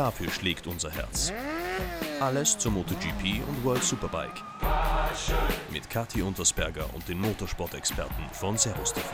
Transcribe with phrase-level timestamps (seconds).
[0.00, 1.30] Dafür schlägt unser Herz.
[2.20, 4.42] Alles zur MotoGP und World Superbike.
[5.70, 9.10] Mit Kathi Untersberger und den Motorsport-Experten von Servus TV.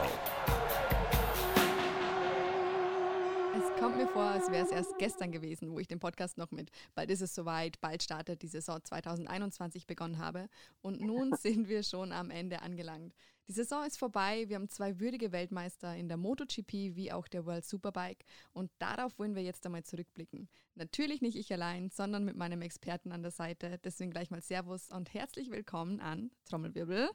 [3.59, 6.53] Es kommt mir vor, als wäre es erst gestern gewesen, wo ich den Podcast noch
[6.53, 10.49] mit Bald ist es soweit, bald startet die Saison 2021 begonnen habe.
[10.83, 13.13] Und nun sind wir schon am Ende angelangt.
[13.49, 14.45] Die Saison ist vorbei.
[14.49, 18.25] Wir haben zwei würdige Weltmeister in der MotoGP wie auch der World Superbike.
[18.53, 20.49] Und darauf wollen wir jetzt einmal zurückblicken.
[20.75, 23.79] Natürlich nicht ich allein, sondern mit meinem Experten an der Seite.
[23.85, 27.09] Deswegen gleich mal Servus und herzlich willkommen an Trommelwirbel,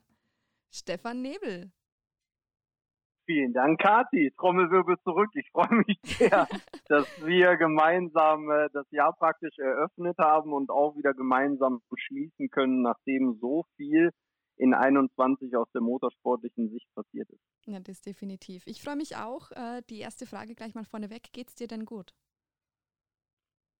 [0.71, 1.69] Stefan Nebel.
[3.25, 4.31] Vielen Dank, Kathi.
[4.37, 5.31] Trommelwirbel zurück.
[5.33, 6.47] Ich freue mich sehr,
[6.87, 12.81] dass wir gemeinsam äh, das Jahr praktisch eröffnet haben und auch wieder gemeinsam beschließen können,
[12.81, 14.11] nachdem so viel
[14.57, 17.41] in 21 aus der motorsportlichen Sicht passiert ist.
[17.65, 18.63] Ja, das definitiv.
[18.65, 19.51] Ich freue mich auch.
[19.51, 21.31] Äh, die erste Frage gleich mal vorneweg.
[21.33, 22.11] Geht es dir denn gut?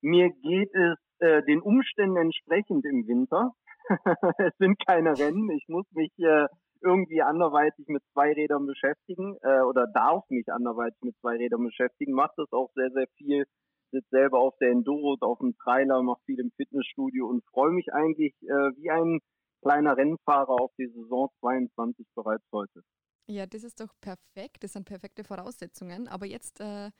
[0.01, 3.51] Mir geht es äh, den Umständen entsprechend im Winter.
[4.37, 5.49] es sind keine Rennen.
[5.51, 6.47] Ich muss mich äh,
[6.81, 12.13] irgendwie anderweitig mit zwei Rädern beschäftigen äh, oder darf mich anderweitig mit zwei Rädern beschäftigen.
[12.13, 13.45] Macht das auch sehr, sehr viel.
[13.91, 17.93] Sitze selber auf der Enduro, auf dem Trailer, mache viel im Fitnessstudio und freue mich
[17.93, 19.19] eigentlich äh, wie ein
[19.61, 22.83] kleiner Rennfahrer auf die Saison 22 bereits heute.
[23.27, 24.63] Ja, das ist doch perfekt.
[24.63, 26.07] Das sind perfekte Voraussetzungen.
[26.07, 26.91] Aber jetzt äh,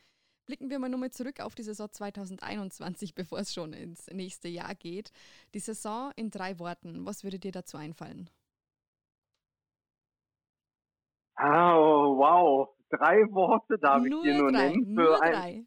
[0.46, 4.76] blicken wir mal nochmal zurück auf die Saison 2021, bevor es schon ins nächste Jahr
[4.76, 5.12] geht.
[5.54, 7.06] Die Saison in drei Worten.
[7.06, 8.30] Was würde dir dazu einfallen?
[11.38, 12.70] Oh, wow.
[12.90, 14.86] Drei Worte darf nur ich dir nur drei, nennen.
[14.86, 15.66] Für, nur drei.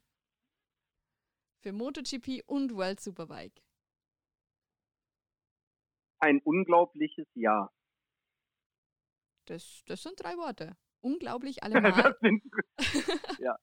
[1.61, 3.65] Für MotoGP und World Superbike
[6.25, 7.73] ein unglaubliches Jahr.
[9.47, 10.77] Das, das sind drei Worte.
[11.01, 12.17] Unglaublich allemal.
[13.39, 13.57] ja.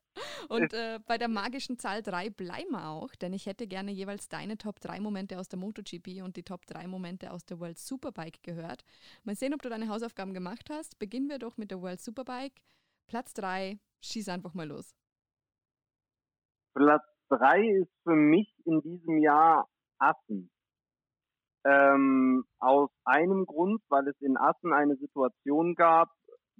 [0.47, 4.29] Und äh, bei der magischen Zahl 3 bleiben wir auch, denn ich hätte gerne jeweils
[4.29, 7.79] deine Top 3 Momente aus der MotoGP und die Top 3 Momente aus der World
[7.79, 8.83] Superbike gehört.
[9.23, 11.00] Mal sehen, ob du deine Hausaufgaben gemacht hast.
[11.00, 12.61] Beginnen wir doch mit der World Superbike.
[13.07, 14.95] Platz 3, schieß einfach mal los.
[16.75, 19.67] Platz 3 ist für mich in diesem Jahr
[19.97, 20.51] Assen.
[21.63, 26.09] Ähm, aus einem Grund, weil es in Assen eine Situation gab,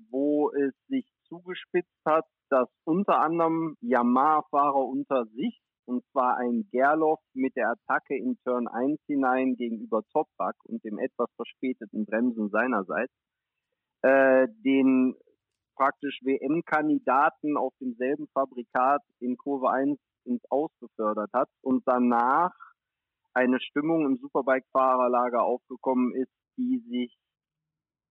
[0.10, 7.20] wo es sich zugespitzt hat, dass unter anderem Yamaha-Fahrer unter sich, und zwar ein Gerloff
[7.34, 13.14] mit der Attacke in Turn 1 hinein gegenüber Toprak und dem etwas verspäteten Bremsen seinerseits,
[14.04, 15.16] äh, den
[15.76, 22.54] praktisch WM-Kandidaten auf demselben Fabrikat in Kurve 1 ins Aus befördert hat und danach
[23.34, 27.18] eine Stimmung im Superbike-Fahrerlager aufgekommen ist, die sich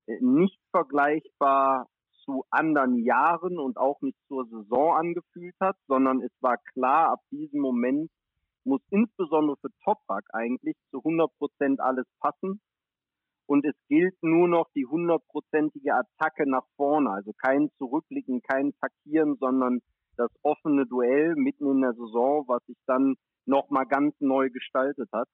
[0.06, 1.86] äh, nicht vergleichbar
[2.24, 7.20] zu anderen Jahren und auch nicht zur Saison angefühlt hat, sondern es war klar, ab
[7.30, 8.10] diesem Moment
[8.64, 12.60] muss insbesondere für Toprak eigentlich zu 100 Prozent alles passen.
[13.46, 17.10] Und es gilt nur noch die hundertprozentige Attacke nach vorne.
[17.10, 19.80] Also kein Zurückblicken, kein Taktieren, sondern
[20.20, 23.16] das offene Duell mitten in der Saison, was sich dann
[23.46, 25.28] nochmal ganz neu gestaltet hat.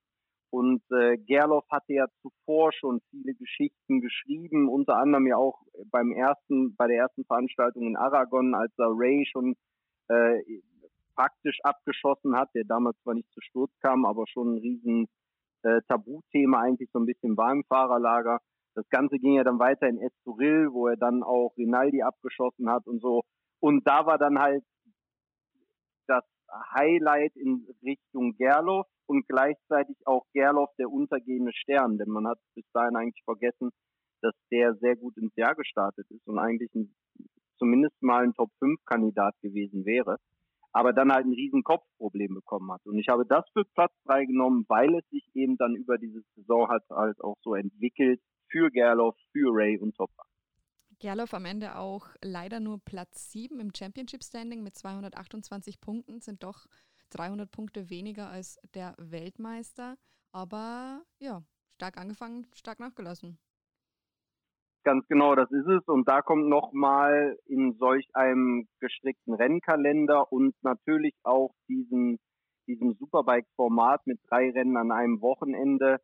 [0.50, 5.60] Und äh, Gerloff hatte ja zuvor schon viele Geschichten geschrieben, unter anderem ja auch
[5.90, 9.56] beim ersten, bei der ersten Veranstaltung in Aragon, als er Ray schon
[10.08, 10.40] äh,
[11.16, 15.08] praktisch abgeschossen hat, der damals zwar nicht zu Sturz kam, aber schon ein riesen
[15.62, 18.38] äh, Tabuthema eigentlich so ein bisschen war im Fahrerlager.
[18.76, 22.86] Das Ganze ging ja dann weiter in Estoril, wo er dann auch Rinaldi abgeschossen hat
[22.86, 23.22] und so.
[23.60, 24.62] Und da war dann halt
[26.06, 26.24] das
[26.74, 32.64] Highlight in Richtung Gerloff und gleichzeitig auch Gerloff der untergehende Stern, denn man hat bis
[32.72, 33.70] dahin eigentlich vergessen,
[34.22, 36.94] dass der sehr gut ins Jahr gestartet ist und eigentlich ein,
[37.58, 40.16] zumindest mal ein Top-5-Kandidat gewesen wäre,
[40.72, 42.84] aber dann halt ein riesen Kopfproblem bekommen hat.
[42.84, 46.22] Und ich habe das für Platz 3 genommen, weil es sich eben dann über diese
[46.34, 48.20] Saison hat halt auch so entwickelt
[48.50, 50.26] für Gerloff, für Ray und Toprak.
[50.98, 56.42] Gerloff am Ende auch leider nur Platz 7 im Championship Standing mit 228 Punkten, sind
[56.42, 56.66] doch
[57.10, 59.96] 300 Punkte weniger als der Weltmeister.
[60.32, 61.42] Aber ja,
[61.74, 63.38] stark angefangen, stark nachgelassen.
[64.84, 65.86] Ganz genau, das ist es.
[65.86, 72.18] Und da kommt nochmal in solch einem gestrickten Rennkalender und natürlich auch diesen,
[72.66, 76.00] diesem Superbike-Format mit drei Rennen an einem Wochenende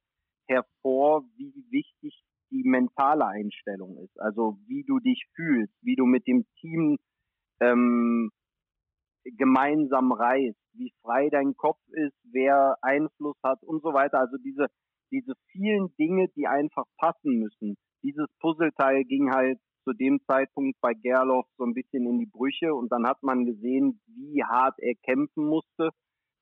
[0.48, 2.22] hervor, wie wichtig
[2.52, 4.20] die mentale Einstellung ist.
[4.20, 6.98] Also wie du dich fühlst, wie du mit dem Team
[7.60, 8.30] ähm,
[9.24, 14.18] gemeinsam reist, wie frei dein Kopf ist, wer Einfluss hat und so weiter.
[14.18, 14.66] Also diese,
[15.10, 17.76] diese vielen Dinge, die einfach passen müssen.
[18.02, 22.74] Dieses Puzzleteil ging halt zu dem Zeitpunkt bei Gerloff so ein bisschen in die Brüche
[22.74, 25.90] und dann hat man gesehen, wie hart er kämpfen musste,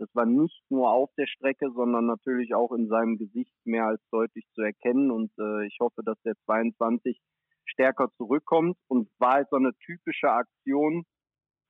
[0.01, 4.01] Das war nicht nur auf der Strecke, sondern natürlich auch in seinem Gesicht mehr als
[4.11, 5.11] deutlich zu erkennen.
[5.11, 7.21] Und äh, ich hoffe, dass der 22
[7.67, 11.05] stärker zurückkommt und war halt so eine typische Aktion,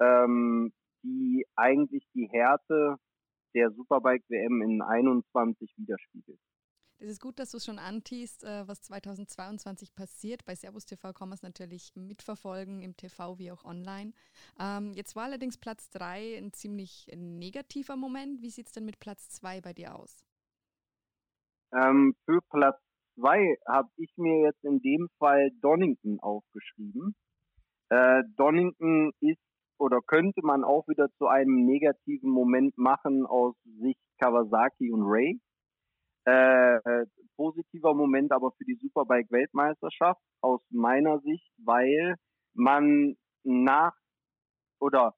[0.00, 0.72] ähm,
[1.02, 2.98] die eigentlich die Härte
[3.56, 6.38] der Superbike WM in 21 widerspiegelt.
[7.02, 10.44] Es ist gut, dass du es schon antiest, äh, was 2022 passiert.
[10.44, 14.12] Bei Servus TV kann man es natürlich mitverfolgen, im TV wie auch online.
[14.60, 18.42] Ähm, jetzt war allerdings Platz 3 ein ziemlich negativer Moment.
[18.42, 20.26] Wie sieht es denn mit Platz 2 bei dir aus?
[21.72, 22.78] Ähm, für Platz
[23.14, 27.14] 2 habe ich mir jetzt in dem Fall Donington aufgeschrieben.
[27.88, 29.40] Äh, Donington ist
[29.78, 35.40] oder könnte man auch wieder zu einem negativen Moment machen aus Sicht Kawasaki und Ray.
[36.24, 37.06] Äh,
[37.36, 42.16] positiver Moment aber für die Superbike-Weltmeisterschaft aus meiner Sicht, weil
[42.54, 43.94] man nach
[44.80, 45.14] oder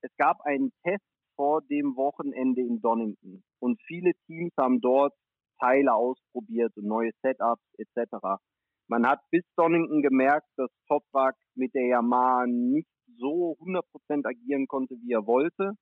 [0.00, 1.04] es gab einen Test
[1.36, 5.14] vor dem Wochenende in Donington und viele Teams haben dort
[5.60, 8.40] Teile ausprobiert und neue Setups etc.
[8.88, 12.88] Man hat bis Donington gemerkt, dass Toprak mit der Yamaha nicht
[13.18, 15.74] so 100% agieren konnte, wie er wollte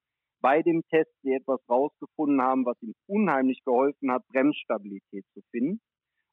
[0.43, 5.81] bei dem Test sie etwas rausgefunden haben, was ihm unheimlich geholfen hat, Bremsstabilität zu finden.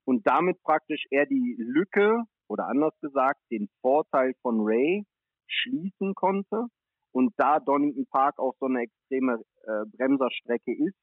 [0.05, 5.05] Und damit praktisch er die Lücke oder anders gesagt den Vorteil von Ray
[5.47, 6.65] schließen konnte.
[7.11, 10.97] Und da Donington Park auch so eine extreme äh, Bremserstrecke ist,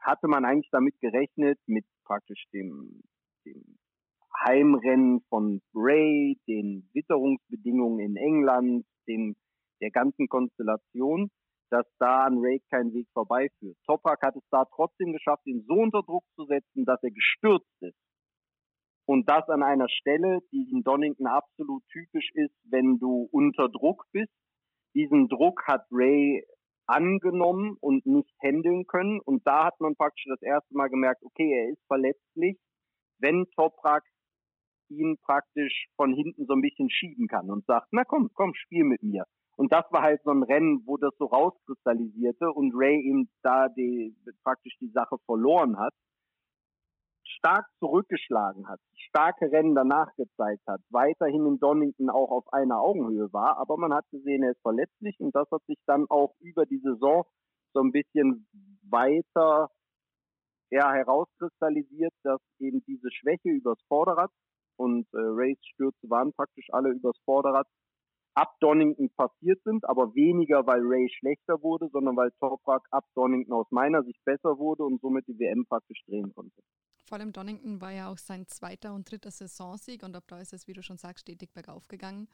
[0.00, 3.02] hatte man eigentlich damit gerechnet, mit praktisch dem,
[3.44, 3.78] dem
[4.46, 9.36] Heimrennen von Ray, den Witterungsbedingungen in England, dem,
[9.80, 11.30] der ganzen Konstellation,
[11.70, 13.76] dass da an Ray kein Weg vorbeiführt.
[13.86, 17.66] Topak hat es da trotzdem geschafft, ihn so unter Druck zu setzen, dass er gestürzt
[17.80, 17.98] ist.
[19.06, 24.04] Und das an einer Stelle, die in Donington absolut typisch ist, wenn du unter Druck
[24.12, 24.32] bist.
[24.94, 26.44] Diesen Druck hat Ray
[26.86, 29.20] angenommen und nicht handeln können.
[29.20, 32.58] Und da hat man praktisch das erste Mal gemerkt, okay, er ist verletzlich,
[33.18, 34.04] wenn Toprak
[34.90, 38.84] ihn praktisch von hinten so ein bisschen schieben kann und sagt, na komm, komm, spiel
[38.84, 39.24] mit mir.
[39.58, 43.68] Und das war halt so ein Rennen, wo das so rauskristallisierte und Ray eben da
[43.68, 45.92] die, praktisch die Sache verloren hat,
[47.24, 48.78] stark zurückgeschlagen hat,
[49.08, 53.92] starke Rennen danach gezeigt hat, weiterhin in Donington auch auf einer Augenhöhe war, aber man
[53.92, 57.24] hat gesehen, er ist verletzlich und das hat sich dann auch über die Saison
[57.72, 58.46] so ein bisschen
[58.88, 59.70] weiter
[60.70, 64.30] ja, herauskristallisiert, dass eben diese Schwäche übers Vorderrad
[64.76, 67.66] und äh, Rays Stürze waren praktisch alle übers Vorderrad
[68.38, 73.52] ab Donington passiert sind, aber weniger, weil Ray schlechter wurde, sondern weil Toprak ab Donington
[73.52, 76.62] aus meiner Sicht besser wurde und somit die WM praktisch drehen konnte.
[77.08, 80.52] Vor allem Donington war ja auch sein zweiter und dritter Saisonsieg und ab da ist
[80.52, 82.28] es, wie du schon sagst, stetig bergauf gegangen.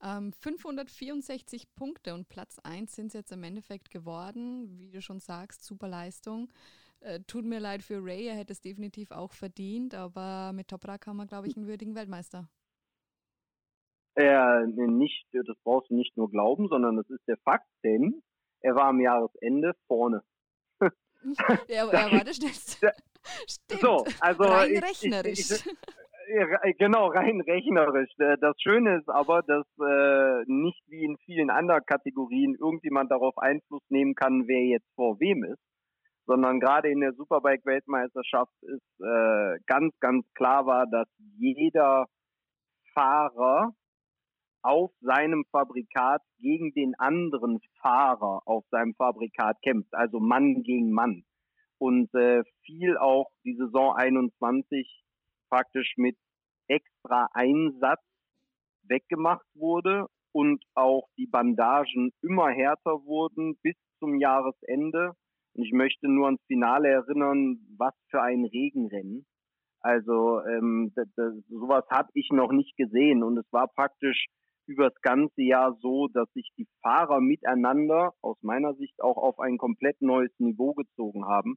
[0.00, 4.78] Ähm, 564 Punkte und Platz 1 sind es jetzt im Endeffekt geworden.
[4.78, 6.52] Wie du schon sagst, super Leistung.
[7.00, 11.06] Äh, tut mir leid für Ray, er hätte es definitiv auch verdient, aber mit Toprak
[11.06, 12.48] haben wir, glaube ich, einen würdigen Weltmeister.
[14.18, 18.20] Er nicht, das brauchst du nicht nur glauben, sondern das ist der Fakt, denn
[18.60, 20.24] er war am Jahresende vorne.
[21.68, 22.92] ja, er war der Schnellste.
[23.48, 23.80] Stimmt.
[23.80, 25.38] So, also rein ich, rechnerisch.
[25.38, 25.64] Ich,
[26.64, 28.10] ich, genau, rein rechnerisch.
[28.18, 33.38] Äh, das Schöne ist aber, dass äh, nicht wie in vielen anderen Kategorien irgendjemand darauf
[33.38, 35.62] Einfluss nehmen kann, wer jetzt vor wem ist,
[36.26, 41.06] sondern gerade in der Superbike-Weltmeisterschaft ist äh, ganz, ganz klar war, dass
[41.38, 42.06] jeder
[42.94, 43.74] Fahrer
[44.62, 51.24] auf seinem Fabrikat gegen den anderen Fahrer auf seinem Fabrikat kämpft, also Mann gegen Mann.
[51.78, 55.04] Und äh, viel auch die Saison 21
[55.48, 56.16] praktisch mit
[56.66, 58.00] extra Einsatz
[58.82, 65.12] weggemacht wurde und auch die Bandagen immer härter wurden bis zum Jahresende.
[65.54, 69.26] Und ich möchte nur ans Finale erinnern, was für ein Regenrennen.
[69.80, 74.26] Also ähm, das, das, sowas habe ich noch nicht gesehen und es war praktisch
[74.68, 79.40] über das ganze Jahr so, dass sich die Fahrer miteinander aus meiner Sicht auch auf
[79.40, 81.56] ein komplett neues Niveau gezogen haben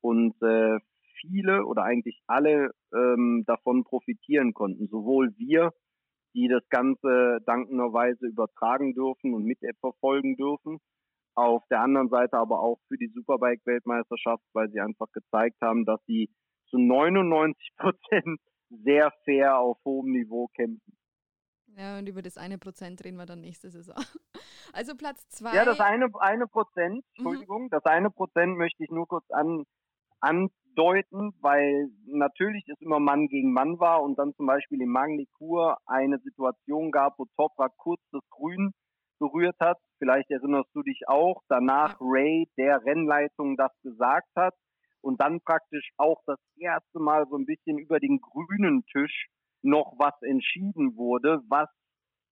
[0.00, 0.78] und äh,
[1.20, 4.88] viele oder eigentlich alle ähm, davon profitieren konnten.
[4.88, 5.72] Sowohl wir,
[6.34, 10.78] die das Ganze dankenderweise übertragen dürfen und mitverfolgen dürfen,
[11.34, 16.00] auf der anderen Seite aber auch für die Superbike-Weltmeisterschaft, weil sie einfach gezeigt haben, dass
[16.06, 16.30] sie
[16.68, 18.40] zu 99 Prozent
[18.84, 20.96] sehr fair auf hohem Niveau kämpfen.
[21.76, 23.96] Ja, und über das eine Prozent reden wir dann nächste Saison.
[24.72, 25.54] Also Platz zwei.
[25.54, 27.02] Ja, das eine, eine Prozent, mhm.
[27.14, 27.68] Entschuldigung, mhm.
[27.70, 29.64] das eine Prozent möchte ich nur kurz an,
[30.20, 35.78] andeuten, weil natürlich es immer Mann gegen Mann war und dann zum Beispiel im Magnikur
[35.86, 38.72] eine Situation gab, wo Toprak kurz das Grün
[39.18, 42.06] berührt hat vielleicht erinnerst du dich auch, danach ja.
[42.06, 44.54] Ray der Rennleitung das gesagt hat
[45.00, 49.28] und dann praktisch auch das erste Mal so ein bisschen über den grünen Tisch
[49.66, 51.68] noch was entschieden wurde, was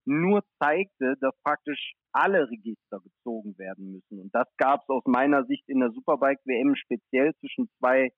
[0.05, 4.19] nur zeigte, dass praktisch alle Register gezogen werden müssen.
[4.19, 8.11] Und das gab es aus meiner Sicht in der Superbike WM speziell zwischen zwei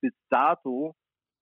[0.00, 0.94] bis dato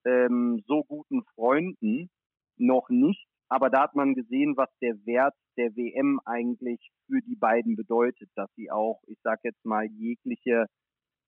[0.05, 2.09] ähm, so guten Freunden
[2.57, 3.25] noch nicht.
[3.49, 8.29] Aber da hat man gesehen, was der Wert der WM eigentlich für die beiden bedeutet,
[8.35, 10.65] dass sie auch, ich sag jetzt mal, jegliche,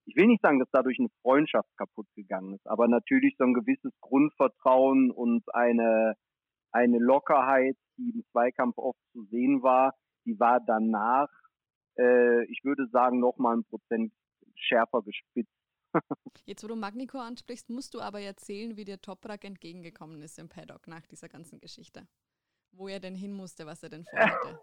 [0.04, 3.54] ich will nicht sagen, dass dadurch eine Freundschaft kaputt gegangen ist, aber natürlich so ein
[3.54, 6.14] gewisses Grundvertrauen und eine,
[6.72, 9.94] eine Lockerheit, die im Zweikampf oft zu sehen war,
[10.24, 11.28] die war danach,
[11.98, 14.12] äh, ich würde sagen, nochmal ein Prozent
[14.56, 15.52] schärfer gespitzt.
[16.46, 20.48] Jetzt, wo du Magnico ansprichst, musst du aber erzählen, wie dir Toprak entgegengekommen ist im
[20.48, 22.06] Paddock nach dieser ganzen Geschichte.
[22.72, 24.60] Wo er denn hin musste, was er denn vorhatte.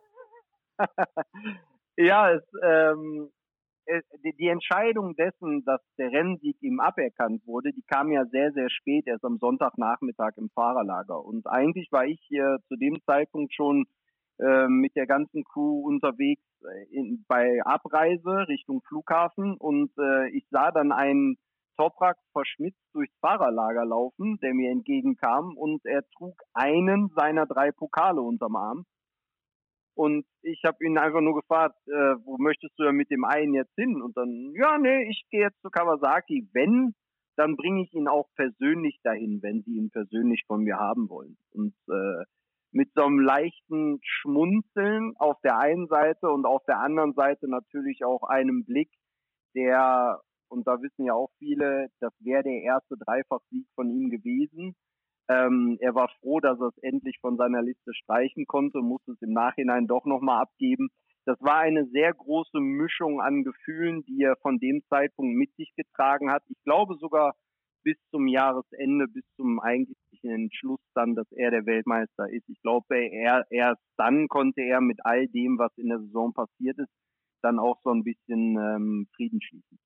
[1.98, 3.32] ja, es, ähm,
[4.24, 9.08] die Entscheidung dessen, dass der Rennsieg ihm aberkannt wurde, die kam ja sehr, sehr spät,
[9.08, 11.24] erst am Sonntagnachmittag im Fahrerlager.
[11.24, 13.86] Und eigentlich war ich hier zu dem Zeitpunkt schon
[14.40, 20.46] äh, mit der ganzen Crew unterwegs äh, in, bei Abreise Richtung Flughafen und äh, ich
[20.50, 21.38] sah dann einen
[21.76, 28.22] Toprak verschmitzt durchs Fahrerlager laufen, der mir entgegenkam und er trug einen seiner drei Pokale
[28.22, 28.86] unterm Arm.
[30.00, 33.54] Und ich habe ihn einfach nur gefragt, äh, wo möchtest du denn mit dem einen
[33.54, 34.02] jetzt hin?
[34.02, 36.48] Und dann, ja, nee, ich gehe jetzt zu Kawasaki.
[36.54, 36.96] Wenn,
[37.36, 41.36] dann bringe ich ihn auch persönlich dahin, wenn sie ihn persönlich von mir haben wollen.
[41.52, 42.24] Und äh,
[42.72, 48.06] mit so einem leichten Schmunzeln auf der einen Seite und auf der anderen Seite natürlich
[48.06, 48.92] auch einem Blick,
[49.54, 54.78] der, und da wissen ja auch viele, das wäre der erste Dreifachsieg von ihm gewesen.
[55.30, 59.22] Ähm, er war froh, dass er es endlich von seiner Liste streichen konnte, musste es
[59.22, 60.90] im Nachhinein doch nochmal abgeben.
[61.26, 65.72] Das war eine sehr große Mischung an Gefühlen, die er von dem Zeitpunkt mit sich
[65.76, 66.44] getragen hat.
[66.48, 67.36] Ich glaube sogar
[67.84, 72.50] bis zum Jahresende, bis zum eigentlichen Entschluss dann, dass er der Weltmeister ist.
[72.50, 76.80] Ich glaube, er, erst dann konnte er mit all dem, was in der Saison passiert
[76.80, 76.92] ist,
[77.42, 79.80] dann auch so ein bisschen ähm, Frieden schließen.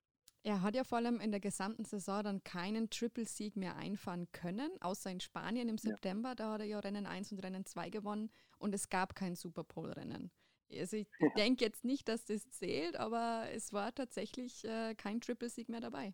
[0.45, 4.69] Er hat ja vor allem in der gesamten Saison dann keinen Triple-Sieg mehr einfahren können,
[4.81, 6.29] außer in Spanien im September.
[6.29, 6.35] Ja.
[6.35, 10.31] Da hat er ja Rennen 1 und Rennen 2 gewonnen und es gab kein Superpole-Rennen.
[10.77, 11.29] Also ich ja.
[11.37, 16.13] denke jetzt nicht, dass das zählt, aber es war tatsächlich äh, kein Triple-Sieg mehr dabei.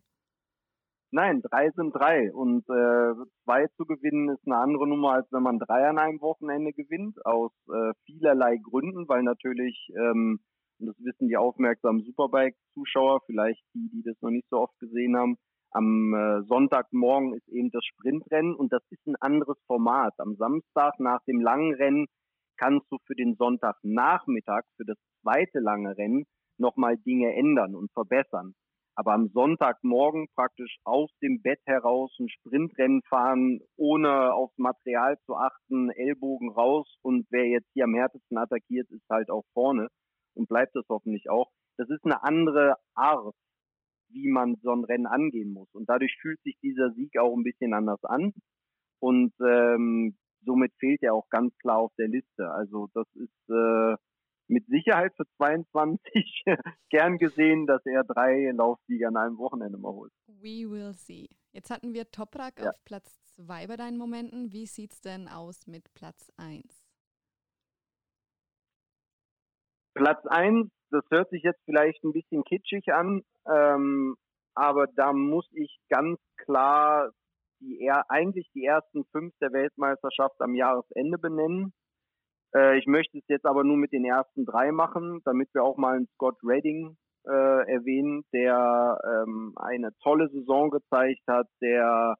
[1.12, 2.32] Nein, drei sind drei.
[2.32, 6.20] Und äh, zwei zu gewinnen ist eine andere Nummer, als wenn man drei an einem
[6.20, 10.40] Wochenende gewinnt, aus äh, vielerlei Gründen, weil natürlich, ähm,
[10.80, 15.16] und das wissen die aufmerksamen Superbike-Zuschauer, vielleicht die, die das noch nicht so oft gesehen
[15.16, 15.36] haben,
[15.72, 20.14] am äh, Sonntagmorgen ist eben das Sprintrennen und das ist ein anderes Format.
[20.18, 22.06] Am Samstag nach dem langen Rennen
[22.56, 26.24] kannst du für den Sonntagnachmittag, für das zweite lange Rennen,
[26.58, 28.54] nochmal Dinge ändern und verbessern.
[28.96, 35.36] Aber am Sonntagmorgen praktisch aus dem Bett heraus ein Sprintrennen fahren, ohne aufs Material zu
[35.36, 39.88] achten, Ellbogen raus und wer jetzt hier am härtesten attackiert, ist halt auch vorne
[40.34, 41.50] und bleibt es hoffentlich auch.
[41.76, 43.34] Das ist eine andere Art,
[44.08, 45.68] wie man so ein Rennen angehen muss.
[45.72, 48.32] Und dadurch fühlt sich dieser Sieg auch ein bisschen anders an.
[48.98, 52.50] Und ähm, somit fehlt er auch ganz klar auf der Liste.
[52.50, 53.96] Also das ist äh,
[54.48, 56.44] mit Sicherheit für 22
[56.90, 60.12] gern gesehen, dass er drei Laufsieger an einem Wochenende mal holt.
[60.26, 61.28] We will see.
[61.52, 62.70] Jetzt hatten wir Toprak ja.
[62.70, 64.52] auf Platz 2 bei deinen Momenten.
[64.52, 66.89] Wie sieht es denn aus mit Platz 1?
[70.00, 74.16] Platz 1, das hört sich jetzt vielleicht ein bisschen kitschig an, ähm,
[74.54, 77.10] aber da muss ich ganz klar
[77.60, 81.74] die eigentlich die ersten fünf der Weltmeisterschaft am Jahresende benennen.
[82.54, 85.76] Äh, ich möchte es jetzt aber nur mit den ersten drei machen, damit wir auch
[85.76, 92.14] mal einen Scott Redding äh, erwähnen, der ähm, eine tolle Saison gezeigt hat, der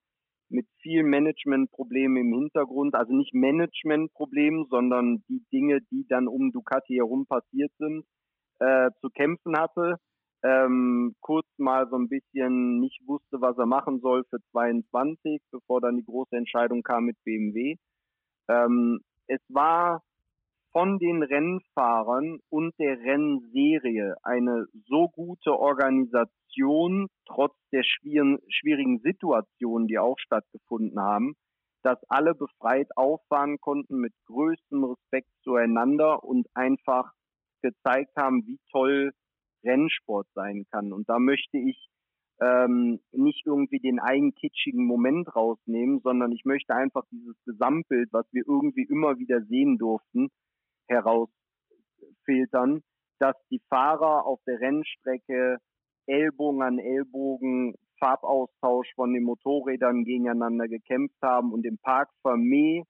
[0.51, 6.95] mit vielen Managementproblemen im Hintergrund, also nicht Managementproblemen, sondern die Dinge, die dann um Ducati
[6.95, 8.05] herum passiert sind,
[8.59, 9.97] äh, zu kämpfen hatte.
[10.43, 15.81] Ähm, kurz mal so ein bisschen nicht wusste, was er machen soll für 22, bevor
[15.81, 17.77] dann die große Entscheidung kam mit BMW.
[18.49, 20.03] Ähm, es war
[20.73, 29.89] von den Rennfahrern und der Rennserie eine so gute Organisation, trotz der schwierigen, schwierigen Situationen,
[29.89, 31.35] die auch stattgefunden haben,
[31.83, 37.13] dass alle befreit auffahren konnten mit größtem Respekt zueinander und einfach
[37.63, 39.13] gezeigt haben, wie toll
[39.65, 40.93] Rennsport sein kann.
[40.93, 41.89] Und da möchte ich
[42.41, 48.27] ähm, nicht irgendwie den einen kitschigen Moment rausnehmen, sondern ich möchte einfach dieses Gesamtbild, was
[48.33, 50.29] wir irgendwie immer wieder sehen durften,
[50.91, 52.83] herausfiltern,
[53.19, 55.59] dass die Fahrer auf der Rennstrecke
[56.07, 62.85] Ellbogen an Ellbogen, Farbaustausch von den Motorrädern gegeneinander gekämpft haben und im Park Vermee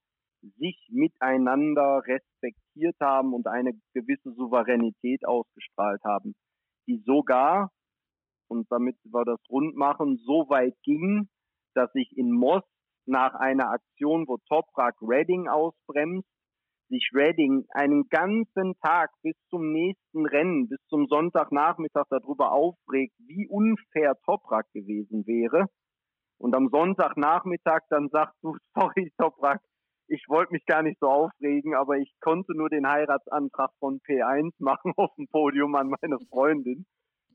[0.56, 6.34] sich miteinander respektiert haben und eine gewisse Souveränität ausgestrahlt haben,
[6.86, 7.70] die sogar,
[8.48, 11.28] und damit wir das rund machen, so weit ging,
[11.74, 12.64] dass sich in Moss
[13.06, 16.28] nach einer Aktion, wo Toprak Redding ausbremst,
[16.90, 23.48] sich Redding einen ganzen Tag bis zum nächsten Rennen, bis zum Sonntagnachmittag darüber aufregt, wie
[23.48, 25.66] unfair Toprak gewesen wäre.
[26.38, 29.60] Und am Sonntagnachmittag dann sagt du, sorry Toprak,
[30.08, 34.52] ich wollte mich gar nicht so aufregen, aber ich konnte nur den Heiratsantrag von P1
[34.58, 36.84] machen auf dem Podium an meine Freundin.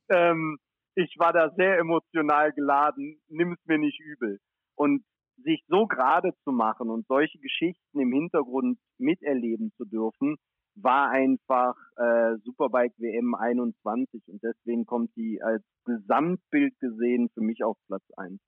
[0.09, 0.57] Ähm,
[0.95, 4.39] ich war da sehr emotional geladen, nimm es mir nicht übel.
[4.75, 5.03] Und
[5.37, 10.37] sich so gerade zu machen und solche Geschichten im Hintergrund miterleben zu dürfen,
[10.75, 17.63] war einfach äh, Superbike WM 21 und deswegen kommt die als Gesamtbild gesehen für mich
[17.63, 18.39] auf Platz 1.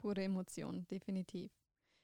[0.00, 1.50] Pure Emotion, definitiv.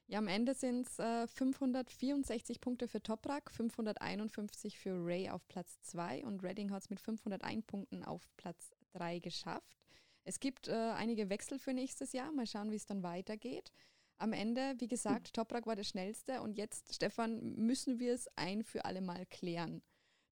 [0.07, 5.79] Ja, am Ende sind es äh, 564 Punkte für Toprak, 551 für Ray auf Platz
[5.83, 9.77] 2 und Redding hat es mit 501 Punkten auf Platz 3 geschafft.
[10.23, 12.31] Es gibt äh, einige Wechsel für nächstes Jahr.
[12.31, 13.71] Mal schauen, wie es dann weitergeht.
[14.21, 18.63] Am Ende, wie gesagt, Toprak war der schnellste und jetzt, Stefan, müssen wir es ein
[18.63, 19.81] für alle Mal klären.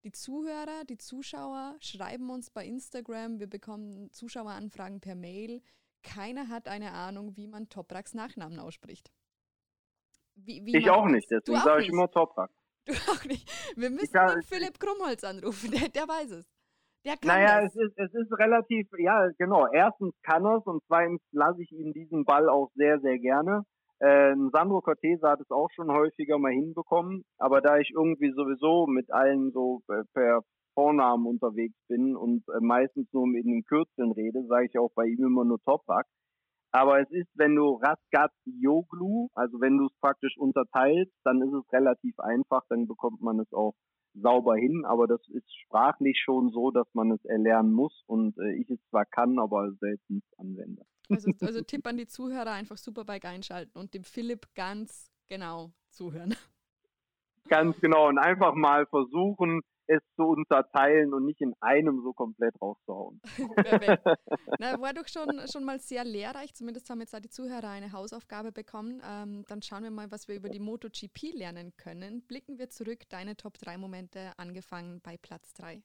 [0.03, 5.61] Die Zuhörer, die Zuschauer schreiben uns bei Instagram, wir bekommen Zuschaueranfragen per Mail.
[6.03, 9.09] Keiner hat eine Ahnung, wie man Topraks Nachnamen ausspricht.
[10.35, 12.51] Wie, wie ich auch nicht, deswegen sage ich immer Toprak.
[12.85, 13.49] Du auch nicht.
[13.75, 16.45] Wir müssen kann, Philipp Krummholz anrufen, der, der weiß es.
[17.05, 17.75] Der kann naja, das.
[17.75, 19.65] Es, ist, es ist relativ, ja, genau.
[19.67, 23.65] Erstens kann er es und zweitens lasse ich ihm diesen Ball auch sehr, sehr gerne.
[23.99, 28.85] Äh, Sandro Cortese hat es auch schon häufiger mal hinbekommen, aber da ich irgendwie sowieso
[28.85, 30.41] mit allen so äh, per
[30.75, 35.05] Vornamen unterwegs bin und äh, meistens nur mit den Kürzeln rede, sage ich auch bei
[35.05, 36.05] ihm immer nur Toprak.
[36.71, 41.53] Aber es ist, wenn du Raskat Yoglu, also wenn du es praktisch unterteilst, dann ist
[41.53, 43.73] es relativ einfach, dann bekommt man es auch
[44.13, 48.53] sauber hin, aber das ist sprachlich schon so, dass man es erlernen muss und äh,
[48.53, 50.83] ich es zwar kann, aber selten anwende.
[51.09, 56.35] Also, also Tipp an die Zuhörer, einfach Superbike einschalten und dem Philipp ganz genau zuhören.
[57.47, 62.61] Ganz genau und einfach mal versuchen, es zu unterteilen und nicht in einem so komplett
[62.61, 63.21] rauszuhauen.
[64.59, 66.53] Na, war doch schon, schon mal sehr lehrreich.
[66.53, 69.01] Zumindest haben jetzt auch die Zuhörer eine Hausaufgabe bekommen.
[69.09, 72.21] Ähm, dann schauen wir mal, was wir über die MotoGP lernen können.
[72.21, 75.81] Blicken wir zurück, deine Top 3 Momente, angefangen bei Platz 3.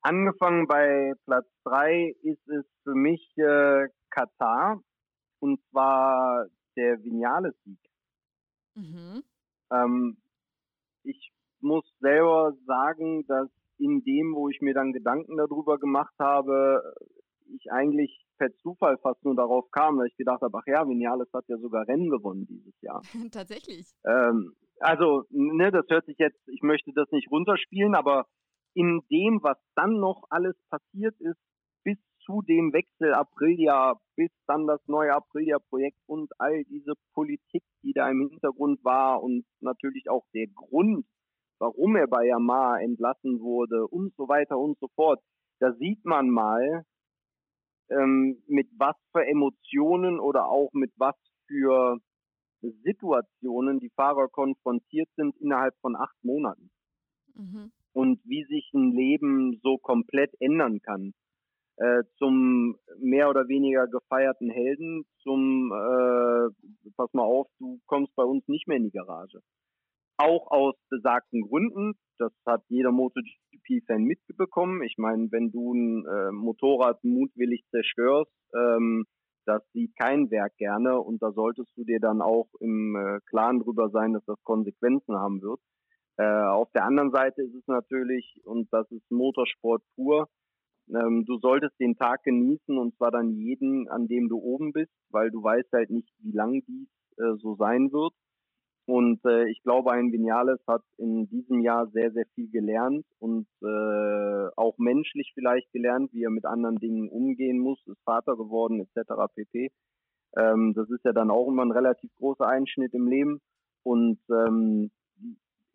[0.00, 4.80] Angefangen bei Platz 3 ist es für mich äh, Katar
[5.40, 7.78] und zwar der Vinales-Sieg.
[8.74, 9.22] Mhm.
[9.72, 10.16] Ähm,
[11.02, 16.94] ich muss selber sagen, dass in dem, wo ich mir dann Gedanken darüber gemacht habe,
[17.54, 21.28] ich eigentlich per Zufall fast nur darauf kam, weil ich gedacht habe, ach ja, Vinales
[21.32, 23.02] hat ja sogar Rennen gewonnen dieses Jahr.
[23.32, 23.86] Tatsächlich.
[24.04, 28.26] Ähm, also, ne, das hört sich jetzt, ich möchte das nicht runterspielen, aber
[28.74, 31.38] in dem, was dann noch alles passiert ist,
[31.84, 37.92] bis zu dem Wechsel Aprilia, bis dann das neue Aprilia-Projekt und all diese Politik, die
[37.92, 41.06] da im Hintergrund war und natürlich auch der Grund,
[41.58, 45.20] warum er bei Yamaha entlassen wurde und so weiter und so fort.
[45.60, 46.84] Da sieht man mal,
[47.90, 51.98] ähm, mit was für Emotionen oder auch mit was für
[52.60, 56.70] Situationen die Fahrer konfrontiert sind innerhalb von acht Monaten.
[57.34, 57.72] Mhm.
[57.98, 61.12] Und wie sich ein Leben so komplett ändern kann.
[61.76, 68.24] Äh, zum mehr oder weniger gefeierten Helden, zum, äh, pass mal auf, du kommst bei
[68.24, 69.40] uns nicht mehr in die Garage
[70.18, 71.94] auch aus besagten Gründen.
[72.18, 74.82] Das hat jeder MotoGP-Fan mitbekommen.
[74.82, 79.06] Ich meine, wenn du ein äh, Motorrad mutwillig zerstörst, ähm,
[79.46, 83.60] das sieht kein Werk gerne und da solltest du dir dann auch im äh, Klaren
[83.60, 85.60] drüber sein, dass das Konsequenzen haben wird.
[86.18, 90.28] Äh, auf der anderen Seite ist es natürlich, und das ist Motorsport pur,
[90.90, 94.92] ähm, du solltest den Tag genießen und zwar dann jeden, an dem du oben bist,
[95.10, 98.12] weil du weißt halt nicht, wie lang dies äh, so sein wird.
[98.86, 103.46] Und äh, ich glaube, ein Vinales hat in diesem Jahr sehr, sehr viel gelernt und
[103.62, 108.80] äh, auch menschlich vielleicht gelernt, wie er mit anderen Dingen umgehen muss, ist Vater geworden
[108.80, 109.12] etc.
[109.34, 109.70] pp.
[110.36, 113.40] Ähm, das ist ja dann auch immer ein relativ großer Einschnitt im Leben.
[113.82, 114.90] Und ähm,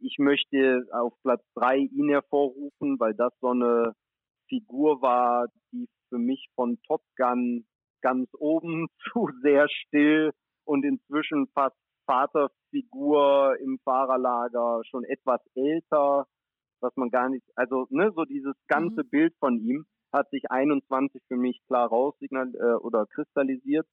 [0.03, 3.93] ich möchte auf Platz drei ihn hervorrufen, weil das so eine
[4.49, 7.65] Figur war, die für mich von Top Gun
[8.01, 10.31] ganz oben zu sehr still
[10.65, 16.27] und inzwischen fast Vaterfigur im Fahrerlager, schon etwas älter
[16.83, 19.09] was man gar nicht, also ne, so dieses ganze Mhm.
[19.09, 23.87] Bild von ihm hat sich 21 für mich klar raussignal äh, oder kristallisiert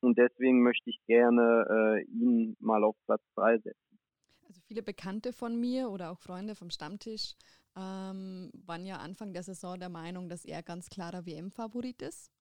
[0.00, 3.89] und deswegen möchte ich gerne äh, ihn mal auf Platz 3 setzen.
[4.50, 7.36] Also viele Bekannte von mir oder auch Freunde vom Stammtisch
[7.76, 12.32] ähm, waren ja Anfang der Saison der Meinung, dass er ganz klarer WM-Favorit ist.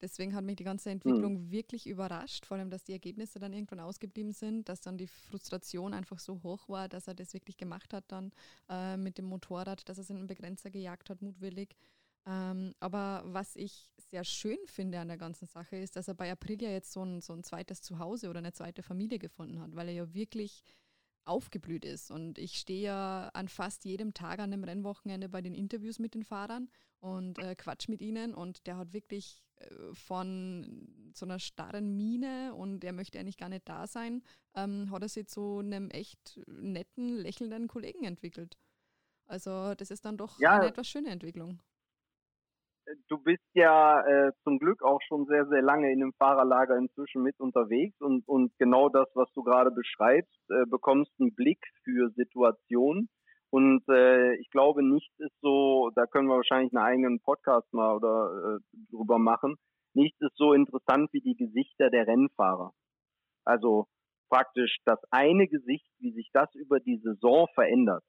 [0.00, 3.80] Deswegen hat mich die ganze Entwicklung wirklich überrascht, vor allem, dass die Ergebnisse dann irgendwann
[3.80, 7.92] ausgeblieben sind, dass dann die Frustration einfach so hoch war, dass er das wirklich gemacht
[7.92, 8.32] hat dann
[8.70, 11.76] äh, mit dem Motorrad, dass er seinen Begrenzer gejagt hat, mutwillig.
[12.24, 16.32] Ähm, aber was ich sehr schön finde an der ganzen Sache ist, dass er bei
[16.32, 19.88] Aprilia jetzt so ein, so ein zweites Zuhause oder eine zweite Familie gefunden hat, weil
[19.88, 20.64] er ja wirklich
[21.24, 22.10] aufgeblüht ist.
[22.10, 26.14] Und ich stehe ja an fast jedem Tag an dem Rennwochenende bei den Interviews mit
[26.14, 26.68] den Fahrern
[27.00, 28.34] und äh, quatsch mit ihnen.
[28.34, 33.48] Und der hat wirklich äh, von so einer starren Mine und er möchte eigentlich gar
[33.48, 34.22] nicht da sein,
[34.54, 38.56] ähm, hat er sich zu einem echt netten, lächelnden Kollegen entwickelt.
[39.26, 40.56] Also das ist dann doch Ja.
[40.56, 41.60] eine etwas schöne Entwicklung.
[43.08, 47.22] Du bist ja äh, zum Glück auch schon sehr, sehr lange in dem Fahrerlager inzwischen
[47.22, 52.10] mit unterwegs und, und genau das, was du gerade beschreibst, äh, bekommst einen Blick für
[52.10, 53.08] Situationen.
[53.50, 57.96] Und äh, ich glaube, nichts ist so, da können wir wahrscheinlich einen eigenen Podcast mal
[57.96, 59.56] oder äh, drüber machen,
[59.94, 62.72] nichts ist so interessant wie die Gesichter der Rennfahrer.
[63.44, 63.86] Also
[64.30, 68.02] praktisch das eine Gesicht, wie sich das über die Saison verändert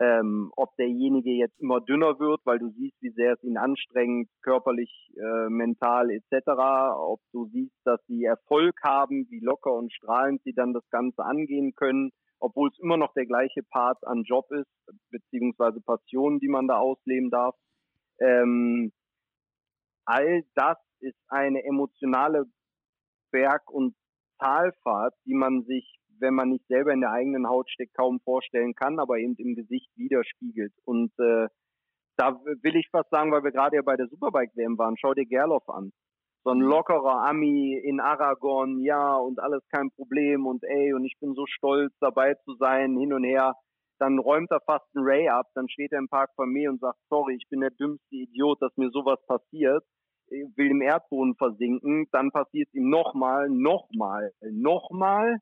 [0.00, 4.30] ähm, ob derjenige jetzt immer dünner wird, weil du siehst, wie sehr es ihn anstrengt,
[4.42, 6.48] körperlich, äh, mental etc.,
[6.96, 11.22] ob du siehst, dass sie Erfolg haben, wie locker und strahlend sie dann das Ganze
[11.22, 14.70] angehen können, obwohl es immer noch der gleiche Part an Job ist,
[15.10, 17.54] beziehungsweise Passion, die man da ausleben darf.
[18.20, 18.92] Ähm,
[20.06, 22.46] all das ist eine emotionale
[23.30, 23.94] Berg- und
[24.38, 28.74] Talfahrt, die man sich wenn man nicht selber in der eigenen Haut steckt, kaum vorstellen
[28.74, 30.72] kann, aber eben im Gesicht widerspiegelt.
[30.84, 31.48] Und äh,
[32.16, 35.26] da will ich fast sagen, weil wir gerade ja bei der Superbike-WM waren, schau dir
[35.26, 35.92] Gerloff an.
[36.44, 41.16] So ein lockerer Ami in Aragon, ja, und alles kein Problem und ey, und ich
[41.20, 43.54] bin so stolz dabei zu sein, hin und her.
[43.98, 46.80] Dann räumt er fast einen Ray ab, dann steht er im Park vor mir und
[46.80, 49.84] sagt, sorry, ich bin der dümmste Idiot, dass mir sowas passiert
[50.30, 55.38] will im Erdboden versinken, dann passiert es ihm nochmal, nochmal, nochmal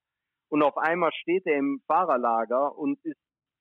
[0.48, 3.20] und auf einmal steht er im Fahrerlager und ist,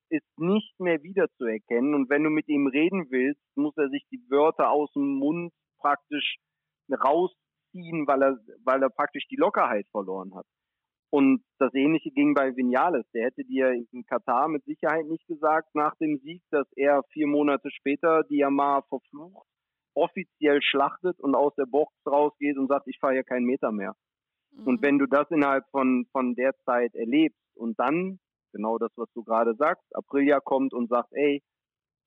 [0.09, 1.93] ist nicht mehr wiederzuerkennen.
[1.93, 5.51] Und wenn du mit ihm reden willst, muss er sich die Wörter aus dem Mund
[5.79, 6.37] praktisch
[6.89, 10.45] rausziehen, weil er, weil er praktisch die Lockerheit verloren hat.
[11.09, 13.05] Und das Ähnliche ging bei Vinales.
[13.13, 17.27] Der hätte dir in Katar mit Sicherheit nicht gesagt nach dem Sieg, dass er vier
[17.27, 19.47] Monate später die Yamaha verflucht,
[19.93, 23.95] offiziell schlachtet und aus der Box rausgeht und sagt, ich fahre hier keinen Meter mehr.
[24.57, 24.67] Mhm.
[24.67, 28.19] Und wenn du das innerhalb von, von der Zeit erlebst und dann,
[28.51, 31.43] genau das, was du gerade sagst, Aprilia kommt und sagt, ey,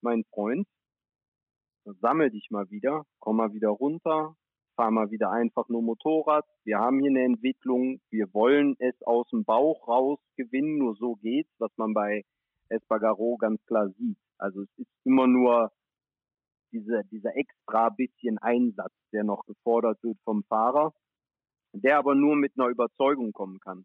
[0.02, 0.66] mein Freund,
[1.84, 4.36] sammel dich mal wieder, komm mal wieder runter,
[4.76, 6.46] fahr mal wieder einfach nur Motorrad.
[6.64, 11.16] Wir haben hier eine Entwicklung, wir wollen es aus dem Bauch raus gewinnen, nur so
[11.16, 12.24] geht's, was man bei
[12.68, 14.18] Espargaro ganz klar sieht.
[14.38, 15.72] Also es ist immer nur
[16.72, 20.94] diese, dieser extra bisschen Einsatz, der noch gefordert wird vom Fahrer
[21.72, 23.84] der aber nur mit einer Überzeugung kommen kann.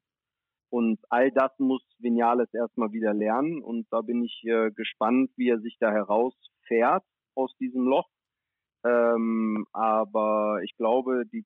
[0.70, 5.50] Und all das muss Vinales erstmal wieder lernen und da bin ich äh, gespannt, wie
[5.50, 7.04] er sich da herausfährt
[7.36, 8.10] aus diesem Loch.
[8.84, 11.46] Ähm, aber ich glaube, die